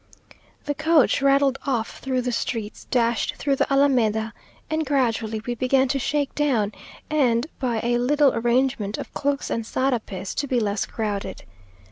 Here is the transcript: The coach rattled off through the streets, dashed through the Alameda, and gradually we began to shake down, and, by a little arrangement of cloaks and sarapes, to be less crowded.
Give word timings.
The 0.65 0.73
coach 0.73 1.21
rattled 1.21 1.59
off 1.67 1.99
through 1.99 2.23
the 2.23 2.31
streets, 2.31 2.85
dashed 2.85 3.35
through 3.35 3.55
the 3.57 3.71
Alameda, 3.71 4.33
and 4.67 4.83
gradually 4.83 5.43
we 5.45 5.53
began 5.53 5.87
to 5.89 5.99
shake 5.99 6.33
down, 6.33 6.73
and, 7.11 7.45
by 7.59 7.79
a 7.83 7.99
little 7.99 8.33
arrangement 8.33 8.97
of 8.97 9.13
cloaks 9.13 9.51
and 9.51 9.63
sarapes, 9.63 10.33
to 10.37 10.47
be 10.47 10.59
less 10.59 10.87
crowded. 10.87 11.43